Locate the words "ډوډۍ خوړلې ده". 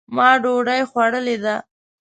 0.43-1.55